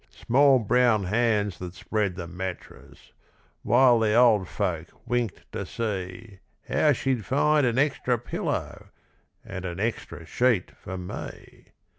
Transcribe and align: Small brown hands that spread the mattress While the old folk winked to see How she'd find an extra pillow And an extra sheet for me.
Small 0.25 0.57
brown 0.57 1.03
hands 1.03 1.59
that 1.59 1.75
spread 1.75 2.15
the 2.15 2.25
mattress 2.25 3.11
While 3.61 3.99
the 3.99 4.15
old 4.15 4.47
folk 4.47 4.87
winked 5.05 5.51
to 5.51 5.63
see 5.63 6.39
How 6.67 6.91
she'd 6.93 7.23
find 7.23 7.67
an 7.67 7.77
extra 7.77 8.17
pillow 8.17 8.87
And 9.45 9.63
an 9.63 9.79
extra 9.79 10.25
sheet 10.25 10.71
for 10.75 10.97
me. 10.97 11.65